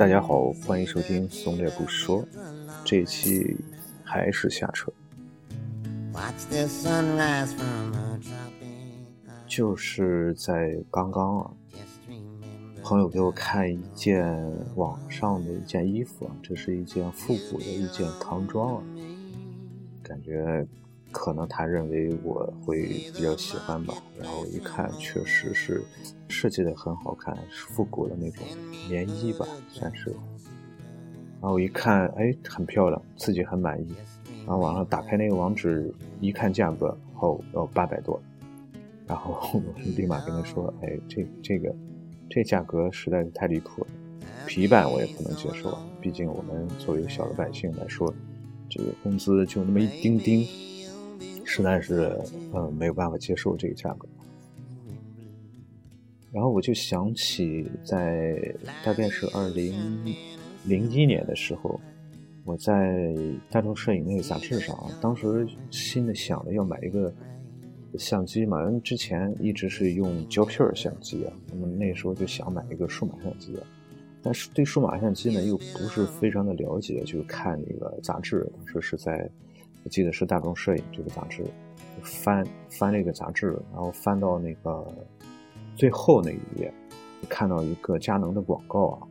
[0.00, 2.26] 大家好，欢迎收听松烈不说，
[2.86, 3.54] 这一期
[4.02, 4.90] 还是下车。
[9.46, 11.50] 就是在刚刚啊，
[12.82, 14.26] 朋友给我看一件
[14.74, 18.82] 网上的一件衣服啊，这是一件复古的一件唐装啊，
[20.02, 20.66] 感觉。
[21.12, 22.82] 可能他认为我会
[23.14, 25.82] 比较喜欢吧，然后一看确实是
[26.28, 28.44] 设计的很好看，复古的那种
[28.88, 30.10] 棉衣吧，算是。
[31.40, 33.94] 然后一看，哎，很漂亮，自己很满意。
[34.46, 38.20] 然后网上打开那个网址，一看价格，哦，要八百多。
[39.06, 41.74] 然后我立马跟他说，哎，这这个
[42.28, 43.88] 这价格实在是太离谱了，
[44.46, 48.12] 皮版我也不能接受，毕竟我们作为小老百姓来说，
[48.68, 50.46] 这个工资就那么一丁丁。
[51.52, 52.16] 实在是，
[52.54, 54.08] 嗯，没有办法接受这个价格。
[56.30, 59.74] 然后我就想起，在大概是二零
[60.64, 61.80] 零一年的时候，
[62.44, 63.12] 我在
[63.50, 67.12] 大众摄影那个杂志上，当时心里想着要买一个
[67.98, 73.58] 相机嘛，因为之前一直是用胶片相机啊，那么那时候就想买一个数码相机，
[74.22, 79.28] 但是对数码相机呢又不是非常的了解，就看那个杂志，当时是在。
[79.82, 81.44] 我记得是大众摄影这个杂志，
[82.02, 84.86] 翻翻那个杂志，然后翻到那个
[85.74, 86.72] 最后那一页，
[87.28, 89.08] 看到一个佳能的广告啊。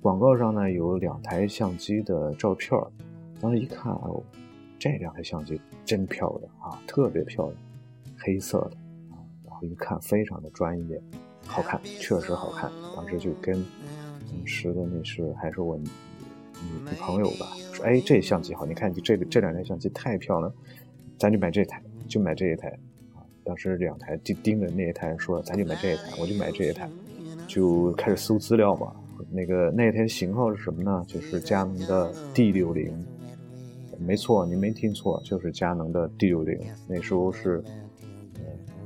[0.00, 2.78] 广告上呢有两台相机的照片
[3.40, 4.22] 当时一看哦，
[4.78, 7.56] 这两台相机真漂亮啊，特别漂亮，
[8.18, 8.76] 黑色的
[9.14, 9.16] 啊，
[9.46, 11.00] 然后一看非常的专业，
[11.46, 12.70] 好看，确实好看。
[12.96, 13.54] 当时就跟
[14.28, 15.78] 当时的那是还是我。
[16.90, 20.52] 女朋友吧，说哎，这相机好，你看你这个这两台相机太漂亮，
[21.18, 22.68] 咱就买这台，就买这一台
[23.14, 23.22] 啊。
[23.44, 26.88] 当时两台就盯着那一台说，咱就买这一台，我就买这一台，
[27.46, 28.92] 就开始搜资料嘛。
[29.30, 31.04] 那个那一台型号是什么呢？
[31.06, 32.92] 就是佳能的 D 六零，
[33.98, 36.58] 没错，你没听错，就是佳能的 D 六零。
[36.86, 37.62] 那时候是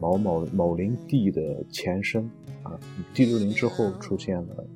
[0.00, 2.30] 某某某零 D 的前身
[2.62, 2.78] 啊
[3.14, 4.66] ，D 六零之后出现了。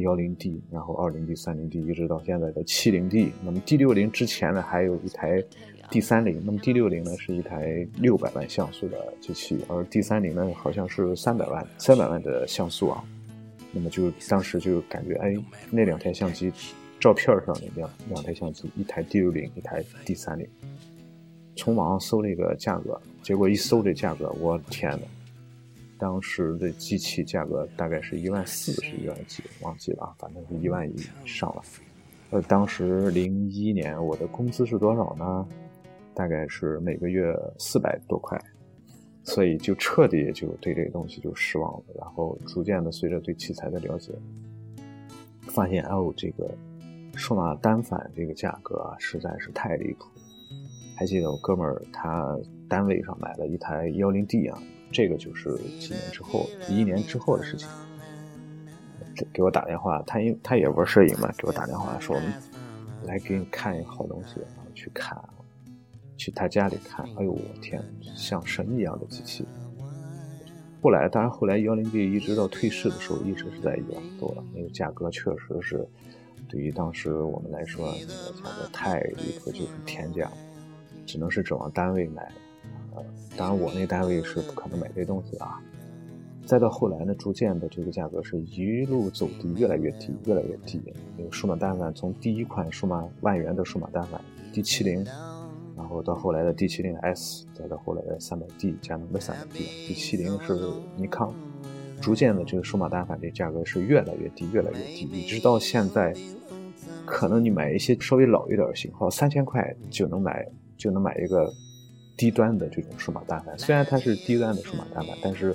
[0.00, 3.32] 幺零 D，然后二零 D、三零 D，一直到现在的七零 D。
[3.44, 5.42] 那么 D 六零之前呢，还有一台
[5.90, 6.42] D 三零。
[6.44, 13.02] 那么 D 六零呢，是一台六百万像素的机器，而 D 三零呢，好像是三百万、三百万的像素啊。
[13.72, 15.34] 那么就当时就感觉，哎，
[15.70, 16.52] 那两台相机，
[16.98, 20.46] 照片上的两两台相机，一台 D 六零，一台 D 三零。
[21.56, 25.06] 从网上搜了一个价格，结果一搜这价格，我天呐！
[25.98, 31.62] 当时的机器价格大概是一万四，是一万几，忘记了啊，反正是一万以上了。
[32.30, 35.46] 呃，当时零一年我的工资是多少呢？
[36.12, 38.38] 大概是每个月四百多块，
[39.22, 41.84] 所以就彻底就对这个东西就失望了。
[41.98, 44.12] 然后逐渐的随着对器材的了解，
[45.42, 46.50] 发现哦，这个
[47.14, 50.06] 数码单反这个价格啊实在是太离谱。
[50.96, 52.36] 还记得我哥们儿他
[52.68, 54.58] 单位上买了一台幺零 D 啊。
[54.96, 57.68] 这个就是几年之后，一年之后的事情。
[59.30, 62.32] 给我打电话，他因他也玩摄影嘛，给我打电话说：“我们
[63.04, 65.22] 来给你看一个好东西。”然后去看，
[66.16, 67.04] 去他家里看。
[67.18, 69.44] 哎呦我天，像神一样的机器。
[70.80, 75.86] 后来，当然后来幺零 D 一直到退市的时候，一直是在一万多，那个价格确实是
[76.48, 80.30] 对于当时我们来说，那个价格太离谱，就是天价，
[81.04, 82.32] 只能是指望单位买。
[83.36, 85.60] 当然，我那单位是不可能买这东西啊。
[86.44, 90.80] 再到后来呢，逐渐的这个价格是一路走低，越来越低，越来越低。
[91.18, 94.20] 那个数码单反从第一款数码万元的数码单反
[94.52, 95.04] D 七零，
[95.76, 100.56] 然后到后来的 D 七零 S，再到后来的三百 D，佳能的三百 D，D 七零是
[100.96, 101.34] 尼康。
[102.00, 106.14] 逐渐的，这个数码单反这价格是越来越低，越来越低，一直到现在，
[107.04, 111.52] 可能你买一些稍微老一点型号，三千块就能买，就能买一个。
[112.16, 115.54] 低端的这种数码单反，虽然它是低端的数码单反，但是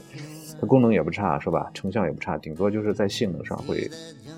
[0.59, 1.71] 它功能也不差，是吧？
[1.73, 3.89] 成像也不差，顶多就是在性能上会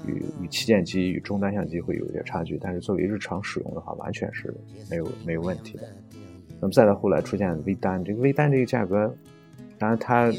[0.08, 4.54] 与与旗舰机、与中端相机会有一点差距，但是作为日常使用的话，完全是
[4.90, 5.84] 没有没有问题的。
[6.62, 9.14] 那么再到后来出现微单，这个微单这个价格，
[9.78, 10.32] 当然它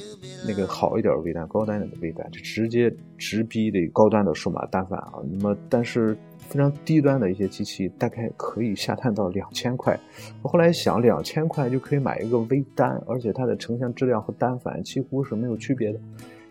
[0.48, 5.14] 那个好一点的微单、高端点的微单，就直接直逼的高端的数码单反啊。
[5.30, 6.16] 那么但是。
[6.48, 9.98] 非常低端的一些机器，大概可以下探到两千块。
[10.42, 16.00] 我后来想，两千块就可以买一个微单，而且它的成像质量和单反几乎是没有区别的。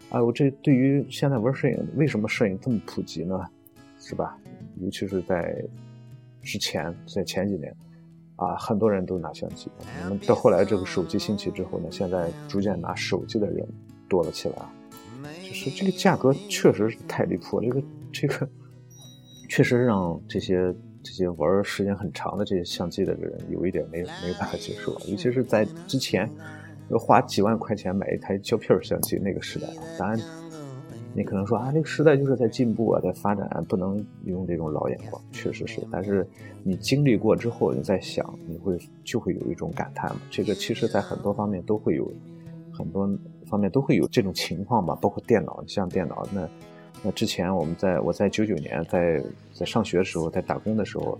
[0.09, 3.39] 哎，我这对于现在玩摄影，为什么摄影这么普及呢？
[3.99, 4.37] 是吧？
[4.77, 5.63] 尤其是在
[6.41, 7.73] 之前，在前几年，
[8.35, 9.71] 啊，很多人都拿相机。
[10.03, 13.65] 我们到后来这个手机兴起之后呢，现在逐渐拿手机的人
[14.09, 14.55] 多了起来。
[15.41, 17.83] 就是这个价格确实是太离谱了，这个。
[18.11, 18.49] 这个
[19.53, 20.73] 确实让这些
[21.03, 26.27] 这些玩时间很长的这些相机的人有一点没没办法接受，尤其是在之前
[26.89, 30.19] 要花几万块钱买一台胶片相机那个时代啊，当然。
[31.15, 35.79] 你可能说啊，那个时代就是在进步啊，在发展，不能用这种老眼光，确实是。
[35.91, 36.27] 但是
[36.63, 40.19] 你经历过之后，你再想，你会就会有一种感叹嘛。
[40.31, 42.11] 这个其实在很多方面都会有，
[42.71, 43.07] 很多
[43.45, 44.97] 方面都会有这种情况吧。
[44.99, 46.49] 包括电脑，像电脑，那
[47.03, 49.21] 那之前我们在我在九九年在
[49.53, 51.19] 在上学的时候，在打工的时候，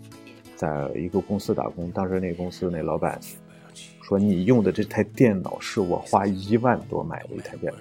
[0.56, 3.20] 在一个公司打工，当时那个公司那老板
[4.02, 7.80] 说，你用的这台电脑是我花一万多买的一台电脑。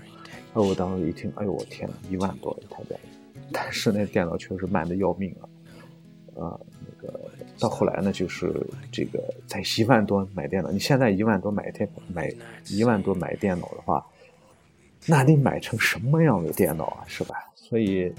[0.54, 5.48] 哦，我当时一听，哎呦，我天一万多一台电脑， 但是那电脑确实慢的要命啊！
[6.42, 8.52] 啊，那个到后来呢，就是
[8.90, 12.30] 这个在一万多买电脑，你现在一万多买电买
[12.68, 14.04] 一万多买电脑的话，
[15.06, 17.34] 那得买成什么样的电脑啊，是吧？
[17.54, 18.12] 所以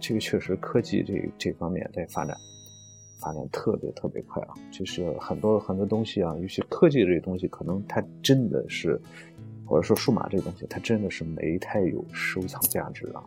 [0.00, 2.36] 这个确实科技这这方面在发展，
[3.18, 4.54] 发展特别特别快啊！
[4.70, 9.00] 就是很多很多东西啊，尤其科技这东西，可能它真的是。
[9.68, 13.20] 或者说数码这东西，它真的是没太有收藏价值啊！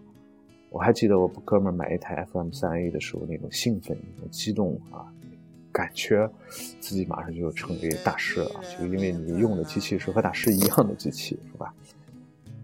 [0.69, 5.03] 我还记得我哥们买一台 FM 三 A 的时候，那种兴奋、那种激动啊，
[5.69, 6.31] 感觉
[6.79, 11.75] 自己马上就成为大师了，就因为你用的机器是和大师一样的机器，是吧？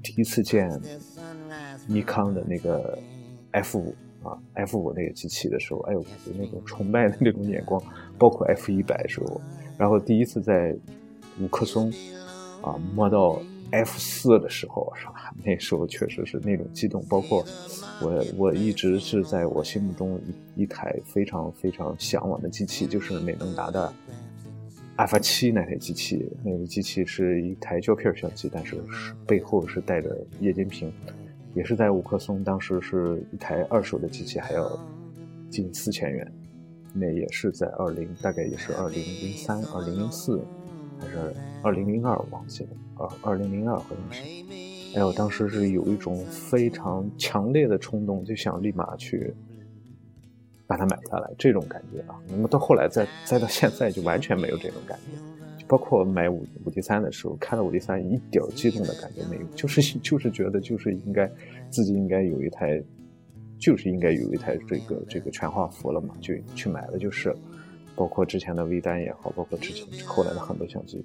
[0.05, 0.69] 第一次见
[1.87, 2.97] 尼康的那个
[3.51, 6.05] F 五啊，F 五那个机器的时候，哎呦，
[6.37, 7.81] 那种崇拜的那种眼光，
[8.19, 9.41] 包括 F 一百时候，
[9.77, 10.75] 然后第一次在
[11.41, 11.91] 五棵松
[12.61, 13.41] 啊摸到。
[13.71, 15.33] F 四的时候是吧？
[15.43, 17.43] 那时候确实是那种激动，包括
[17.99, 20.21] 我，我一直是在我心目中
[20.55, 23.91] 一一台非常非常向往的机器，就是美能达的
[24.95, 26.29] 爱发七那台机器。
[26.43, 30.91] 那个机器是一台胶片相机，但是是背后是带着液晶屏，
[31.53, 34.79] 也是在五棵松，当时是一台二手的机器，还要
[35.49, 36.31] 近四千元。
[36.93, 40.41] 那也是在二零，大概也是二零零三、二零零四。
[40.97, 42.69] 还是二零零二，忘记了。
[42.95, 44.23] 二二零零二好像是。
[44.97, 49.33] 哎，我当时是有一种非常强烈的冲动，就想立马去
[50.67, 52.19] 把它买下来，这种感觉啊。
[52.27, 55.17] 那么到后来，再再到现在，就完全没有这种感觉。
[55.59, 61.29] 就包括买五五 D 三的时候，看到五 D 三一点激动的感觉没有，就是就是觉得就是应该
[61.69, 62.81] 自己应该有一台，
[63.57, 67.35] 就是应该有一台这个这个全画幅了嘛，就去买了就是。
[67.97, 71.01] 包括之前的微单也好，包括之前后来的很多相机，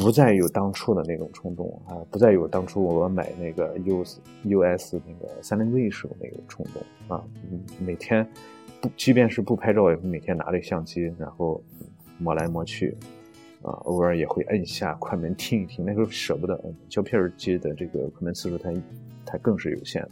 [0.00, 4.04] 不再有当初的那种冲动啊，不再有当初我买那个 U
[4.44, 7.24] U S 那个三零 Z 时候那个冲动啊。
[7.78, 8.26] 每天
[8.80, 11.62] 不，即便是不拍照，也会每天拿着相机，然后
[12.18, 12.96] 摸来摸去
[13.62, 15.84] 啊，偶尔也会摁下快门听一听。
[15.84, 16.58] 那时候舍不得，
[16.88, 18.70] 胶片机的这个快门次数它
[19.26, 20.06] 它更是有限。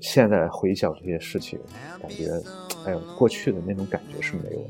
[0.00, 1.58] 现在回想这些事情，
[2.00, 2.30] 感觉。
[2.84, 4.66] 哎呦，过去的那种感觉是没有。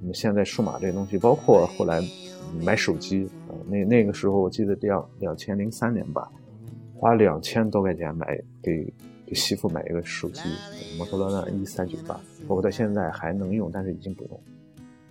[0.00, 2.02] 那么现在数码这东西，包括后来
[2.62, 3.28] 买手机，
[3.66, 6.30] 那那个时候我记得两两千零三年吧，
[6.94, 8.92] 花两千多块钱买给
[9.26, 10.42] 给媳妇买一个手机，
[10.98, 12.14] 摩托罗拉一三九八，
[12.46, 14.40] 包括到现在还能用，但是已经不用。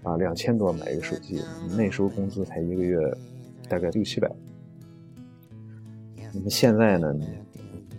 [0.03, 1.41] 啊，两千多买一个手机，
[1.77, 2.99] 那时候工资才一个月
[3.67, 4.31] 大概六七百。
[6.33, 7.13] 那么现在呢，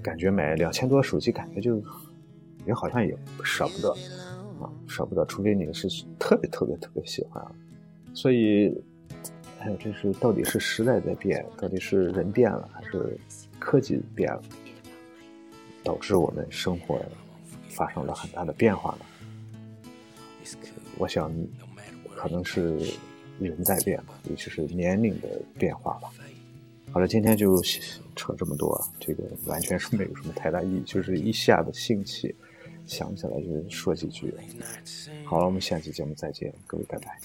[0.03, 1.83] 感觉买两千多手机，感觉就。
[2.67, 3.91] 也好像也舍不得
[4.59, 5.87] 啊，舍不得，除非你是
[6.19, 7.45] 特别特别特别喜欢。
[8.15, 8.75] 所以，
[9.65, 13.19] 还有这是到底是时代在变，到底是人变了，还是
[13.59, 14.43] 科技变了，
[15.83, 17.03] 导致我们生活
[17.71, 19.07] 发生了很大的变化呢？
[20.99, 21.33] 我想，
[22.15, 22.79] 可能是
[23.41, 26.11] 人在变吧，尤其是年龄的变化吧。
[26.93, 27.59] 好了，今天就
[28.15, 32.35] 扯这么多，这个完全是没有什么太大意义，就是一下子兴起。
[32.87, 34.31] 想起来就说几句。
[35.25, 37.19] 好了，我们下期节目再见，各位拜拜。